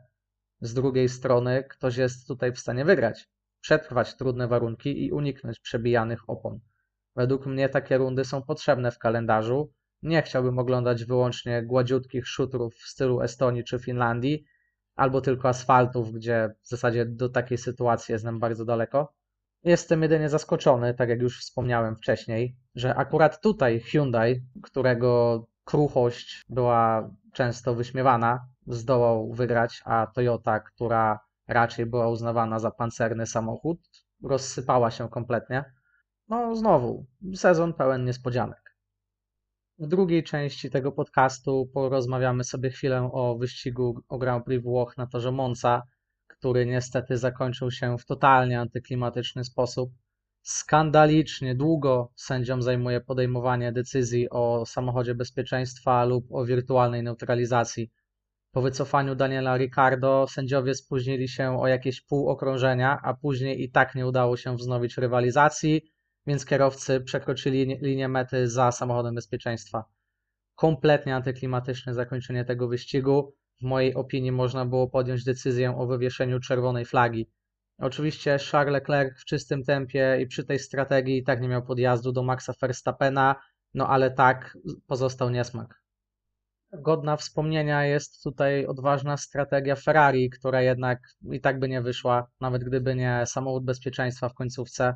Z 0.60 0.74
drugiej 0.74 1.08
strony 1.08 1.64
ktoś 1.70 1.96
jest 1.96 2.28
tutaj 2.28 2.52
w 2.52 2.58
stanie 2.58 2.84
wygrać, 2.84 3.28
przetrwać 3.60 4.16
trudne 4.16 4.48
warunki 4.48 5.06
i 5.06 5.12
uniknąć 5.12 5.60
przebijanych 5.60 6.30
opon. 6.30 6.60
Według 7.16 7.46
mnie 7.46 7.68
takie 7.68 7.98
rundy 7.98 8.24
są 8.24 8.42
potrzebne 8.42 8.90
w 8.90 8.98
kalendarzu, 8.98 9.72
nie 10.06 10.22
chciałbym 10.22 10.58
oglądać 10.58 11.04
wyłącznie 11.04 11.62
gładziutkich 11.62 12.28
szutrów 12.28 12.74
w 12.74 12.88
stylu 12.88 13.20
Estonii 13.20 13.64
czy 13.64 13.78
Finlandii, 13.78 14.44
albo 14.96 15.20
tylko 15.20 15.48
asfaltów, 15.48 16.12
gdzie 16.12 16.54
w 16.62 16.68
zasadzie 16.68 17.06
do 17.06 17.28
takiej 17.28 17.58
sytuacji 17.58 18.12
jestem 18.12 18.38
bardzo 18.38 18.64
daleko. 18.64 19.14
Jestem 19.64 20.02
jedynie 20.02 20.28
zaskoczony, 20.28 20.94
tak 20.94 21.08
jak 21.08 21.20
już 21.20 21.40
wspomniałem 21.40 21.96
wcześniej, 21.96 22.56
że 22.74 22.94
akurat 22.94 23.40
tutaj 23.40 23.80
Hyundai, 23.80 24.42
którego 24.62 25.44
kruchość 25.64 26.42
była 26.48 27.10
często 27.32 27.74
wyśmiewana, 27.74 28.48
zdołał 28.66 29.32
wygrać, 29.32 29.82
a 29.84 30.06
Toyota, 30.14 30.60
która 30.60 31.20
raczej 31.48 31.86
była 31.86 32.08
uznawana 32.08 32.58
za 32.58 32.70
pancerny 32.70 33.26
samochód, 33.26 33.78
rozsypała 34.22 34.90
się 34.90 35.08
kompletnie. 35.08 35.64
No 36.28 36.56
znowu, 36.56 37.06
sezon 37.34 37.74
pełen 37.74 38.04
niespodzianek. 38.04 38.65
W 39.78 39.86
drugiej 39.86 40.24
części 40.24 40.70
tego 40.70 40.92
podcastu 40.92 41.70
porozmawiamy 41.74 42.44
sobie 42.44 42.70
chwilę 42.70 43.10
o 43.12 43.36
wyścigu 43.38 44.00
o 44.08 44.18
Grand 44.18 44.44
Prix 44.44 44.64
Włoch 44.64 44.96
na 44.96 45.06
torze 45.06 45.32
Monza, 45.32 45.82
który 46.26 46.66
niestety 46.66 47.16
zakończył 47.16 47.70
się 47.70 47.98
w 47.98 48.04
totalnie 48.04 48.60
antyklimatyczny 48.60 49.44
sposób. 49.44 49.90
Skandalicznie 50.42 51.54
długo 51.54 52.12
sędziom 52.14 52.62
zajmuje 52.62 53.00
podejmowanie 53.00 53.72
decyzji 53.72 54.30
o 54.30 54.66
samochodzie 54.66 55.14
bezpieczeństwa 55.14 56.04
lub 56.04 56.26
o 56.32 56.44
wirtualnej 56.44 57.02
neutralizacji. 57.02 57.90
Po 58.52 58.62
wycofaniu 58.62 59.14
Daniela 59.14 59.56
Ricardo 59.56 60.26
sędziowie 60.28 60.74
spóźnili 60.74 61.28
się 61.28 61.60
o 61.60 61.66
jakieś 61.66 62.00
pół 62.00 62.28
okrążenia, 62.28 62.98
a 63.02 63.14
później 63.14 63.62
i 63.62 63.70
tak 63.70 63.94
nie 63.94 64.06
udało 64.06 64.36
się 64.36 64.56
wznowić 64.56 64.96
rywalizacji 64.96 65.82
więc 66.26 66.44
kierowcy 66.44 67.00
przekroczyli 67.00 67.78
linię 67.82 68.08
mety 68.08 68.48
za 68.48 68.72
samochodem 68.72 69.14
bezpieczeństwa. 69.14 69.84
Kompletnie 70.54 71.16
antyklimatyczne 71.16 71.94
zakończenie 71.94 72.44
tego 72.44 72.68
wyścigu. 72.68 73.34
W 73.60 73.64
mojej 73.64 73.94
opinii 73.94 74.32
można 74.32 74.66
było 74.66 74.88
podjąć 74.88 75.24
decyzję 75.24 75.76
o 75.76 75.86
wywieszeniu 75.86 76.40
czerwonej 76.40 76.84
flagi. 76.84 77.30
Oczywiście 77.78 78.38
Charles 78.50 78.72
Leclerc 78.72 79.20
w 79.20 79.24
czystym 79.24 79.64
tempie 79.64 80.18
i 80.20 80.26
przy 80.26 80.44
tej 80.44 80.58
strategii 80.58 81.24
tak 81.24 81.40
nie 81.40 81.48
miał 81.48 81.62
podjazdu 81.62 82.12
do 82.12 82.22
Maxa 82.22 82.52
Verstappena, 82.60 83.36
no 83.74 83.88
ale 83.88 84.10
tak 84.10 84.58
pozostał 84.86 85.30
niesmak. 85.30 85.82
Godna 86.72 87.16
wspomnienia 87.16 87.84
jest 87.84 88.22
tutaj 88.22 88.66
odważna 88.66 89.16
strategia 89.16 89.76
Ferrari, 89.76 90.30
która 90.30 90.62
jednak 90.62 90.98
i 91.32 91.40
tak 91.40 91.58
by 91.58 91.68
nie 91.68 91.82
wyszła, 91.82 92.26
nawet 92.40 92.64
gdyby 92.64 92.94
nie 92.94 93.22
samochód 93.26 93.64
bezpieczeństwa 93.64 94.28
w 94.28 94.34
końcówce. 94.34 94.94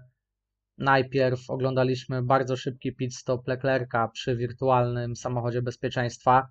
Najpierw 0.79 1.51
oglądaliśmy 1.51 2.23
bardzo 2.23 2.57
szybki 2.57 2.95
pit 2.95 3.17
stop 3.17 3.49
Leclerca 3.49 4.09
przy 4.09 4.37
wirtualnym 4.37 5.17
samochodzie 5.17 5.63
bezpieczeństwa 5.63 6.49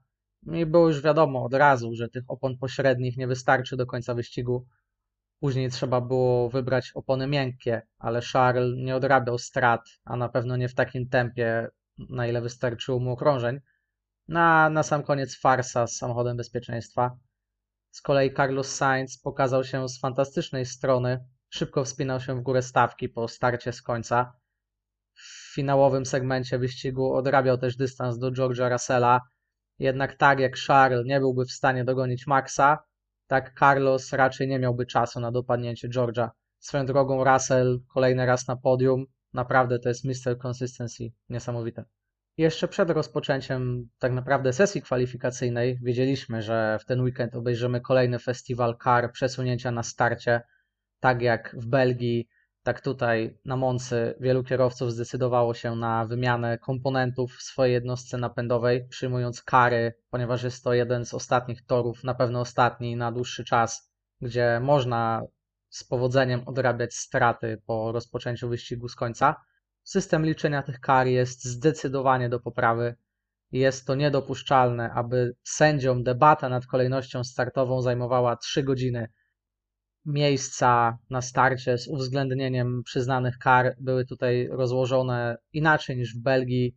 i 0.53 0.65
było 0.65 0.87
już 0.87 1.01
wiadomo 1.01 1.43
od 1.43 1.53
razu, 1.53 1.95
że 1.95 2.09
tych 2.09 2.23
opon 2.27 2.57
pośrednich 2.57 3.17
nie 3.17 3.27
wystarczy 3.27 3.77
do 3.77 3.85
końca 3.85 4.13
wyścigu. 4.13 4.65
Później 5.39 5.69
trzeba 5.69 6.01
było 6.01 6.49
wybrać 6.49 6.91
opony 6.95 7.27
miękkie, 7.27 7.81
ale 7.97 8.21
Charles 8.33 8.77
nie 8.77 8.95
odrabiał 8.95 9.37
strat, 9.37 9.81
a 10.03 10.15
na 10.15 10.29
pewno 10.29 10.57
nie 10.57 10.69
w 10.69 10.75
takim 10.75 11.09
tempie, 11.09 11.67
na 12.09 12.27
ile 12.27 12.41
wystarczyło 12.41 12.99
mu 12.99 13.11
okrążeń. 13.11 13.59
Na, 14.27 14.69
na 14.69 14.83
sam 14.83 15.03
koniec 15.03 15.39
farsa 15.39 15.87
z 15.87 15.95
samochodem 15.95 16.37
bezpieczeństwa. 16.37 17.17
Z 17.91 18.01
kolei 18.01 18.33
Carlos 18.33 18.75
Sainz 18.75 19.17
pokazał 19.17 19.63
się 19.63 19.89
z 19.89 19.99
fantastycznej 19.99 20.65
strony, 20.65 21.25
Szybko 21.49 21.83
wspinał 21.83 22.19
się 22.19 22.35
w 22.35 22.41
górę 22.41 22.61
stawki 22.61 23.09
po 23.09 23.27
starcie 23.27 23.73
z 23.73 23.81
końca. 23.81 24.33
W 25.13 25.53
finałowym 25.55 26.05
segmencie 26.05 26.59
wyścigu 26.59 27.13
odrabiał 27.13 27.57
też 27.57 27.75
dystans 27.75 28.17
do 28.17 28.31
George'a 28.31 28.71
Russella. 28.71 29.21
Jednak 29.79 30.15
tak 30.15 30.39
jak 30.39 30.57
Charles 30.67 31.05
nie 31.05 31.19
byłby 31.19 31.45
w 31.45 31.51
stanie 31.51 31.83
dogonić 31.83 32.27
Maxa, 32.27 32.83
tak 33.27 33.59
Carlos 33.59 34.13
raczej 34.13 34.47
nie 34.47 34.59
miałby 34.59 34.85
czasu 34.85 35.19
na 35.19 35.31
dopadnięcie 35.31 35.89
George'a. 35.89 36.29
Swoją 36.59 36.85
drogą 36.85 37.23
Russell 37.23 37.79
kolejny 37.93 38.25
raz 38.25 38.47
na 38.47 38.55
podium. 38.55 39.05
Naprawdę 39.33 39.79
to 39.79 39.89
jest 39.89 40.05
Mr. 40.05 40.37
Consistency. 40.47 41.03
Niesamowite. 41.29 41.85
Jeszcze 42.37 42.67
przed 42.67 42.89
rozpoczęciem 42.89 43.89
tak 43.99 44.11
naprawdę 44.11 44.53
sesji 44.53 44.81
kwalifikacyjnej 44.81 45.79
wiedzieliśmy, 45.83 46.41
że 46.41 46.77
w 46.81 46.85
ten 46.85 47.01
weekend 47.01 47.35
obejrzymy 47.35 47.81
kolejny 47.81 48.19
festiwal 48.19 48.77
kar 48.77 49.11
przesunięcia 49.11 49.71
na 49.71 49.83
starcie 49.83 50.41
tak 50.99 51.21
jak 51.21 51.55
w 51.59 51.65
Belgii, 51.65 52.27
tak 52.63 52.81
tutaj 52.81 53.37
na 53.45 53.57
Moncy 53.57 54.15
wielu 54.19 54.43
kierowców 54.43 54.91
zdecydowało 54.91 55.53
się 55.53 55.75
na 55.75 56.05
wymianę 56.05 56.57
komponentów 56.57 57.35
w 57.35 57.41
swojej 57.41 57.73
jednostce 57.73 58.17
napędowej, 58.17 58.87
przyjmując 58.87 59.43
kary, 59.43 59.93
ponieważ 60.09 60.43
jest 60.43 60.63
to 60.63 60.73
jeden 60.73 61.05
z 61.05 61.13
ostatnich 61.13 61.65
torów, 61.65 62.03
na 62.03 62.13
pewno 62.13 62.41
ostatni 62.41 62.95
na 62.95 63.11
dłuższy 63.11 63.43
czas, 63.43 63.91
gdzie 64.21 64.59
można 64.63 65.23
z 65.69 65.83
powodzeniem 65.83 66.41
odrabiać 66.45 66.93
straty 66.93 67.61
po 67.65 67.91
rozpoczęciu 67.91 68.49
wyścigu 68.49 68.87
z 68.87 68.95
końca. 68.95 69.35
System 69.83 70.25
liczenia 70.25 70.63
tych 70.63 70.79
kar 70.79 71.07
jest 71.07 71.45
zdecydowanie 71.45 72.29
do 72.29 72.39
poprawy. 72.39 72.95
Jest 73.51 73.87
to 73.87 73.95
niedopuszczalne, 73.95 74.91
aby 74.91 75.35
sędziom 75.43 76.03
debata 76.03 76.49
nad 76.49 76.65
kolejnością 76.65 77.23
startową 77.23 77.81
zajmowała 77.81 78.35
3 78.35 78.63
godziny 78.63 79.09
miejsca 80.05 80.97
na 81.09 81.21
starcie 81.21 81.77
z 81.77 81.87
uwzględnieniem 81.87 82.83
przyznanych 82.83 83.37
kar 83.37 83.75
były 83.79 84.05
tutaj 84.05 84.47
rozłożone 84.51 85.37
inaczej 85.53 85.97
niż 85.97 86.15
w 86.15 86.21
Belgii. 86.21 86.75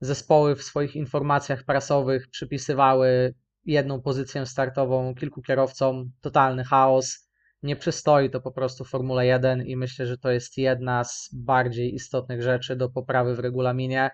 Zespoły 0.00 0.56
w 0.56 0.62
swoich 0.62 0.96
informacjach 0.96 1.64
prasowych 1.64 2.28
przypisywały 2.30 3.34
jedną 3.64 4.00
pozycję 4.00 4.46
startową 4.46 5.14
kilku 5.14 5.42
kierowcom, 5.42 6.12
totalny 6.20 6.64
chaos. 6.64 7.28
Nie 7.62 7.76
przystoi 7.76 8.30
to 8.30 8.40
po 8.40 8.52
prostu 8.52 8.84
Formule 8.84 9.26
1 9.26 9.66
i 9.66 9.76
myślę, 9.76 10.06
że 10.06 10.18
to 10.18 10.30
jest 10.30 10.58
jedna 10.58 11.04
z 11.04 11.30
bardziej 11.34 11.94
istotnych 11.94 12.42
rzeczy 12.42 12.76
do 12.76 12.88
poprawy 12.88 13.34
w 13.34 13.38
regulaminie. 13.38 14.10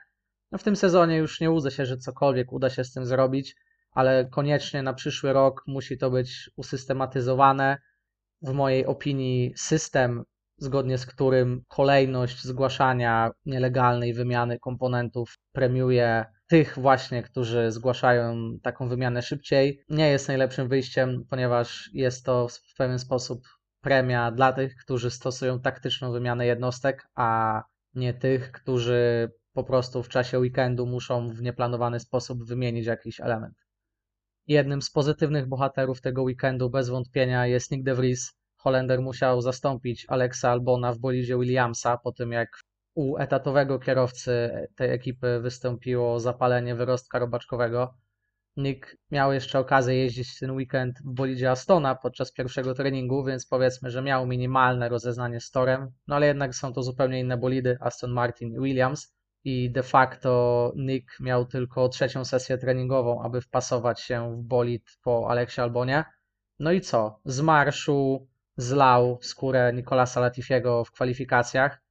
No 0.52 0.58
w 0.58 0.62
tym 0.62 0.76
sezonie 0.76 1.16
już 1.16 1.40
nie 1.40 1.50
łudzę 1.50 1.70
się, 1.70 1.86
że 1.86 1.96
cokolwiek 1.96 2.52
uda 2.52 2.70
się 2.70 2.84
z 2.84 2.92
tym 2.92 3.06
zrobić. 3.06 3.56
ale 3.92 4.28
koniecznie 4.30 4.82
na 4.82 4.94
przyszły 4.94 5.32
rok 5.32 5.64
musi 5.66 5.98
to 5.98 6.10
być 6.10 6.50
usystematyzowane. 6.56 7.78
W 8.42 8.52
mojej 8.52 8.86
opinii 8.86 9.52
system, 9.56 10.24
zgodnie 10.56 10.98
z 10.98 11.06
którym 11.06 11.62
kolejność 11.68 12.44
zgłaszania 12.44 13.30
nielegalnej 13.46 14.14
wymiany 14.14 14.58
komponentów 14.58 15.38
premiuje 15.52 16.24
tych 16.48 16.78
właśnie, 16.78 17.22
którzy 17.22 17.72
zgłaszają 17.72 18.58
taką 18.62 18.88
wymianę 18.88 19.22
szybciej, 19.22 19.84
nie 19.88 20.10
jest 20.10 20.28
najlepszym 20.28 20.68
wyjściem, 20.68 21.24
ponieważ 21.30 21.90
jest 21.92 22.24
to 22.24 22.48
w 22.48 22.76
pewien 22.76 22.98
sposób 22.98 23.42
premia 23.80 24.30
dla 24.30 24.52
tych, 24.52 24.76
którzy 24.76 25.10
stosują 25.10 25.60
taktyczną 25.60 26.12
wymianę 26.12 26.46
jednostek, 26.46 27.08
a 27.14 27.62
nie 27.94 28.14
tych, 28.14 28.52
którzy 28.52 29.30
po 29.52 29.64
prostu 29.64 30.02
w 30.02 30.08
czasie 30.08 30.38
weekendu 30.38 30.86
muszą 30.86 31.28
w 31.28 31.42
nieplanowany 31.42 32.00
sposób 32.00 32.44
wymienić 32.44 32.86
jakiś 32.86 33.20
element. 33.20 33.54
Jednym 34.48 34.82
z 34.82 34.90
pozytywnych 34.90 35.46
bohaterów 35.48 36.00
tego 36.00 36.22
weekendu 36.22 36.70
bez 36.70 36.88
wątpienia 36.88 37.46
jest 37.46 37.70
Nick 37.70 37.84
de 37.84 37.94
Vries. 37.94 38.32
Holender 38.56 39.02
musiał 39.02 39.40
zastąpić 39.40 40.06
Alexa 40.08 40.50
Albona 40.50 40.92
w 40.92 40.98
bolidzie 40.98 41.38
Williamsa 41.38 41.98
po 41.98 42.12
tym 42.12 42.32
jak 42.32 42.48
u 42.94 43.16
etatowego 43.16 43.78
kierowcy 43.78 44.50
tej 44.76 44.90
ekipy 44.90 45.40
wystąpiło 45.40 46.20
zapalenie 46.20 46.74
wyrostka 46.74 47.18
robaczkowego. 47.18 47.94
Nick 48.56 48.96
miał 49.10 49.32
jeszcze 49.32 49.58
okazję 49.58 49.96
jeździć 49.96 50.38
ten 50.38 50.50
weekend 50.50 50.98
w 50.98 51.14
bolidzie 51.14 51.50
Astona 51.50 51.94
podczas 51.94 52.32
pierwszego 52.32 52.74
treningu, 52.74 53.24
więc 53.24 53.46
powiedzmy, 53.46 53.90
że 53.90 54.02
miał 54.02 54.26
minimalne 54.26 54.88
rozeznanie 54.88 55.40
z 55.40 55.50
torem, 55.50 55.90
no 56.06 56.16
ale 56.16 56.26
jednak 56.26 56.54
są 56.54 56.72
to 56.72 56.82
zupełnie 56.82 57.20
inne 57.20 57.36
bolidy, 57.36 57.76
Aston 57.80 58.12
Martin 58.12 58.54
i 58.54 58.60
Williams 58.60 59.17
i 59.44 59.70
de 59.70 59.82
facto 59.82 60.72
Nick 60.76 61.20
miał 61.20 61.46
tylko 61.46 61.88
trzecią 61.88 62.24
sesję 62.24 62.58
treningową, 62.58 63.22
aby 63.22 63.40
wpasować 63.40 64.00
się 64.00 64.36
w 64.36 64.42
bolid 64.42 64.98
po 65.02 65.30
Aleksie 65.30 65.60
Albonie. 65.60 66.04
No 66.58 66.72
i 66.72 66.80
co? 66.80 67.20
Z 67.24 67.40
marszu 67.40 68.28
zlał 68.56 69.18
skórę 69.22 69.72
Nicolasa 69.74 70.20
Latifiego 70.20 70.84
w 70.84 70.90
kwalifikacjach, 70.90 71.82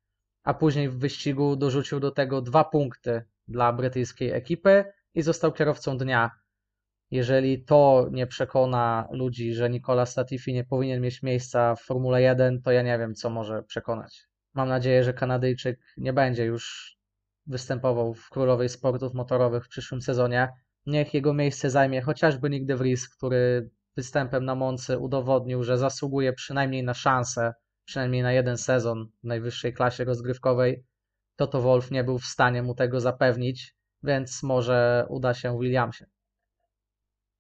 a 0.44 0.54
później 0.54 0.90
w 0.90 0.98
wyścigu 0.98 1.56
dorzucił 1.56 2.00
do 2.00 2.12
tego 2.12 2.42
dwa 2.42 2.64
punkty 2.64 3.24
dla 3.48 3.74
brytyjskiej 3.74 4.32
ekipy 4.32 4.86
i 5.14 5.22
został 5.22 5.52
kierowcą 5.52 5.98
dnia. 5.98 6.32
Jeżeli 7.12 7.64
to 7.64 8.08
nie 8.12 8.28
przekona 8.28 9.08
ludzi, 9.12 9.54
że 9.54 9.70
Nicolas 9.70 10.18
Latifi 10.18 10.54
nie 10.54 10.64
powinien 10.64 11.02
mieć 11.02 11.24
miejsca 11.24 11.76
w 11.76 11.82
Formule 11.82 12.22
1, 12.22 12.62
to 12.62 12.72
ja 12.72 12.82
nie 12.82 12.98
wiem, 12.98 13.16
co 13.16 13.30
może 13.30 13.64
przekonać. 13.64 14.28
Mam 14.54 14.70
nadzieję, 14.70 15.04
że 15.04 15.14
Kanadyjczyk 15.14 15.80
nie 15.98 16.14
będzie 16.14 16.46
już 16.46 16.97
występował 17.48 18.14
w 18.14 18.30
królowej 18.30 18.70
sportów 18.70 19.14
motorowych 19.14 19.66
w 19.66 19.70
przyszłym 19.70 20.02
sezonie. 20.02 20.50
Niech 20.86 21.14
jego 21.14 21.34
miejsce 21.34 21.70
zajmie 21.70 22.02
chociażby 22.02 22.50
Nick 22.50 22.66
de 22.66 22.76
Vries, 22.76 23.10
który 23.10 23.70
występem 23.96 24.46
na 24.46 24.56
Moncy 24.56 24.98
udowodnił, 24.98 25.64
że 25.64 25.78
zasługuje 25.78 26.34
przynajmniej 26.34 26.84
na 26.84 26.94
szansę, 26.94 27.54
przynajmniej 27.86 28.24
na 28.24 28.32
jeden 28.32 28.58
sezon 28.58 29.08
w 29.24 29.28
najwyższej 29.28 29.74
klasie 29.74 30.04
rozgrywkowej. 30.04 30.84
Toto 31.36 31.62
Wolf 31.62 31.92
nie 31.92 32.04
był 32.04 32.20
w 32.20 32.26
stanie 32.26 32.64
mu 32.64 32.76
tego 32.76 33.00
zapewnić, 33.00 33.76
więc 34.04 34.44
może 34.44 35.06
uda 35.10 35.34
się 35.34 35.60
Williamsie. 35.60 36.06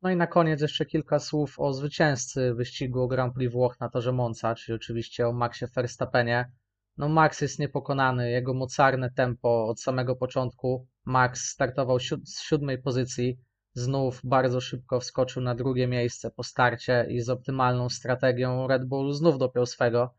No 0.02 0.10
i 0.10 0.16
na 0.16 0.28
koniec 0.28 0.62
jeszcze 0.62 0.86
kilka 0.86 1.20
słów 1.20 1.60
o 1.60 1.74
zwycięzcy 1.74 2.54
wyścigu 2.54 3.08
Grand 3.08 3.34
Prix 3.34 3.54
Włoch 3.54 3.80
na 3.80 3.90
torze 3.90 4.12
Monza, 4.12 4.56
czyli 4.56 4.76
oczywiście 4.76 5.28
o 5.28 5.34
Maxie 5.34 5.68
Verstappenie. 5.76 6.52
No 6.98 7.10
Max 7.10 7.42
jest 7.42 7.60
niepokonany, 7.60 8.32
jego 8.32 8.54
mocarne 8.54 9.12
tempo 9.12 9.68
od 9.68 9.82
samego 9.82 10.16
początku. 10.16 10.88
Max 11.06 11.50
startował 11.50 12.00
z 12.24 12.42
siódmej 12.42 12.82
pozycji, 12.82 13.40
znów 13.74 14.22
bardzo 14.24 14.62
szybko 14.62 15.00
wskoczył 15.00 15.42
na 15.42 15.56
drugie 15.56 15.88
miejsce 15.88 16.32
po 16.32 16.44
starcie 16.44 17.06
i 17.10 17.22
z 17.22 17.30
optymalną 17.30 17.90
strategią 17.90 18.68
Red 18.68 18.86
Bull 18.86 19.14
znów 19.14 19.38
dopiął 19.38 19.66
swego. 19.66 20.14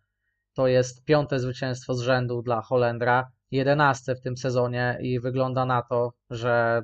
To 0.55 0.67
jest 0.67 1.05
piąte 1.05 1.41
zwycięstwo 1.41 1.95
z 1.95 2.01
rzędu 2.01 2.43
dla 2.43 2.63
Holendra, 2.63 3.31
jedenaste 3.51 4.15
w 4.15 4.21
tym 4.21 4.37
sezonie 4.37 4.99
i 5.03 5.21
wygląda 5.21 5.65
na 5.65 5.83
to, 5.83 6.13
że 6.31 6.83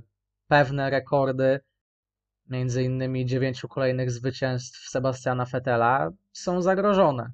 pewne 0.48 0.90
rekordy, 0.90 1.60
między 2.50 2.82
innymi 2.82 3.26
dziewięciu 3.26 3.68
kolejnych 3.68 4.10
zwycięstw 4.10 4.88
Sebastiana 4.88 5.46
Fetela, 5.46 6.10
są 6.32 6.62
zagrożone. 6.62 7.32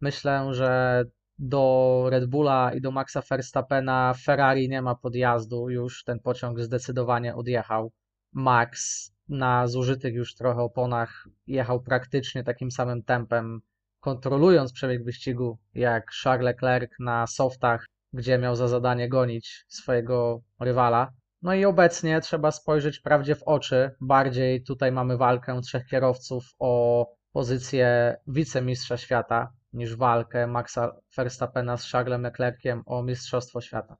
Myślę, 0.00 0.54
że 0.54 1.04
do 1.38 2.06
Red 2.10 2.26
Bulla 2.26 2.72
i 2.74 2.80
do 2.80 2.90
Maxa 2.90 3.22
Verstappena 3.30 4.14
Ferrari 4.14 4.68
nie 4.68 4.82
ma 4.82 4.94
podjazdu, 4.94 5.70
już 5.70 6.04
ten 6.04 6.20
pociąg 6.20 6.60
zdecydowanie 6.60 7.34
odjechał. 7.34 7.92
Max 8.32 9.10
na 9.28 9.66
zużytych 9.66 10.14
już 10.14 10.34
trochę 10.34 10.60
oponach 10.60 11.28
jechał 11.46 11.82
praktycznie 11.82 12.44
takim 12.44 12.70
samym 12.70 13.02
tempem, 13.02 13.60
kontrolując 14.00 14.72
przebieg 14.72 15.04
wyścigu 15.04 15.58
jak 15.74 16.10
Charles 16.24 16.44
Leclerc 16.44 16.90
na 17.00 17.26
softach, 17.26 17.86
gdzie 18.12 18.38
miał 18.38 18.56
za 18.56 18.68
zadanie 18.68 19.08
gonić 19.08 19.64
swojego 19.68 20.42
rywala. 20.60 21.12
No 21.42 21.54
i 21.54 21.64
obecnie 21.64 22.20
trzeba 22.20 22.50
spojrzeć 22.50 23.00
prawdzie 23.00 23.34
w 23.34 23.42
oczy. 23.42 23.90
Bardziej 24.00 24.62
tutaj 24.62 24.92
mamy 24.92 25.16
walkę 25.16 25.60
trzech 25.60 25.86
kierowców 25.86 26.44
o 26.58 27.06
pozycję 27.32 28.16
wicemistrza 28.26 28.96
świata 28.96 29.52
niż 29.72 29.96
walkę 29.96 30.46
Maxa 30.46 30.96
Verstappena 31.16 31.76
z 31.76 31.90
Charlesem 31.90 32.22
Leclerciem 32.22 32.82
o 32.86 33.02
Mistrzostwo 33.02 33.60
Świata. 33.60 33.96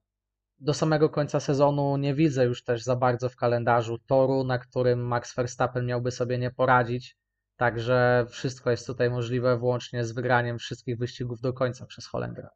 Do 0.60 0.74
samego 0.74 1.10
końca 1.10 1.40
sezonu 1.40 1.96
nie 1.96 2.14
widzę 2.14 2.44
już 2.44 2.64
też 2.64 2.82
za 2.82 2.96
bardzo 2.96 3.28
w 3.28 3.36
kalendarzu 3.36 3.98
toru, 3.98 4.44
na 4.44 4.58
którym 4.58 5.06
Max 5.06 5.34
Verstappen 5.34 5.86
miałby 5.86 6.10
sobie 6.10 6.38
nie 6.38 6.50
poradzić, 6.50 7.16
także 7.56 8.26
wszystko 8.30 8.70
jest 8.70 8.86
tutaj 8.86 9.10
możliwe 9.10 9.58
włącznie 9.58 10.04
z 10.04 10.12
wygraniem 10.12 10.58
wszystkich 10.58 10.98
wyścigów 10.98 11.40
do 11.40 11.52
końca 11.52 11.86
przez 11.86 12.06
Holendra. 12.06 12.50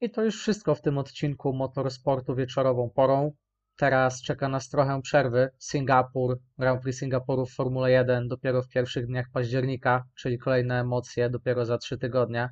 I 0.00 0.10
to 0.10 0.24
już 0.24 0.40
wszystko 0.40 0.74
w 0.74 0.80
tym 0.80 0.98
odcinku 0.98 1.52
Motorsportu 1.52 2.34
wieczorową 2.34 2.90
porą. 2.90 3.32
Teraz 3.76 4.22
czeka 4.22 4.48
nas 4.48 4.68
trochę 4.68 5.02
przerwy. 5.02 5.50
Singapur, 5.58 6.38
Grand 6.58 6.82
Prix 6.82 6.98
Singapuru 6.98 7.46
w 7.46 7.54
Formule 7.54 7.90
1 7.90 8.28
dopiero 8.28 8.62
w 8.62 8.68
pierwszych 8.68 9.06
dniach 9.06 9.26
października, 9.32 10.04
czyli 10.14 10.38
kolejne 10.38 10.80
emocje 10.80 11.30
dopiero 11.30 11.64
za 11.64 11.78
trzy 11.78 11.98
tygodnie. 11.98 12.48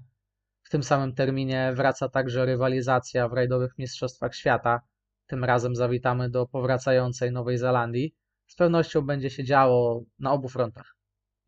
W 0.63 0.71
tym 0.71 0.83
samym 0.83 1.15
terminie 1.15 1.73
wraca 1.77 2.09
także 2.09 2.47
rywalizacja 2.47 3.29
w 3.29 3.33
rajdowych 3.33 3.79
Mistrzostwach 3.79 4.35
Świata. 4.35 4.81
Tym 5.27 5.45
razem 5.45 5.77
zawitamy 5.77 6.31
do 6.31 6.47
powracającej 6.47 7.33
Nowej 7.33 7.59
Zelandii. 7.59 8.15
Z 8.47 8.57
pewnością 8.57 9.03
będzie 9.03 9.31
się 9.31 9.45
działo 9.45 10.05
na 10.19 10.33
obu 10.33 10.49
frontach. 10.49 10.97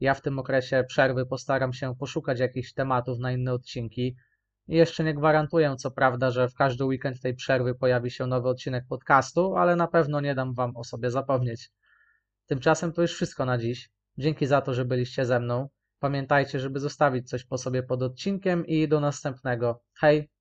Ja 0.00 0.14
w 0.14 0.20
tym 0.20 0.38
okresie 0.38 0.84
przerwy 0.88 1.26
postaram 1.26 1.72
się 1.72 1.96
poszukać 1.96 2.40
jakichś 2.40 2.72
tematów 2.72 3.18
na 3.18 3.32
inne 3.32 3.52
odcinki, 3.52 4.16
jeszcze 4.68 5.04
nie 5.04 5.14
gwarantuję, 5.14 5.76
co 5.78 5.90
prawda, 5.90 6.30
że 6.30 6.48
w 6.48 6.54
każdy 6.54 6.84
weekend 6.84 7.20
tej 7.20 7.34
przerwy 7.34 7.74
pojawi 7.74 8.10
się 8.10 8.26
nowy 8.26 8.48
odcinek 8.48 8.84
podcastu, 8.88 9.56
ale 9.56 9.76
na 9.76 9.86
pewno 9.86 10.20
nie 10.20 10.34
dam 10.34 10.54
Wam 10.54 10.76
o 10.76 10.84
sobie 10.84 11.10
zapomnieć. 11.10 11.70
Tymczasem 12.46 12.92
to 12.92 13.02
już 13.02 13.14
wszystko 13.14 13.44
na 13.44 13.58
dziś. 13.58 13.90
Dzięki 14.18 14.46
za 14.46 14.60
to, 14.60 14.74
że 14.74 14.84
byliście 14.84 15.26
ze 15.26 15.40
mną. 15.40 15.68
Pamiętajcie, 15.98 16.60
żeby 16.60 16.80
zostawić 16.80 17.28
coś 17.28 17.44
po 17.44 17.58
sobie 17.58 17.82
pod 17.82 18.02
odcinkiem 18.02 18.66
i 18.66 18.88
do 18.88 19.00
następnego. 19.00 19.82
Hej! 20.00 20.35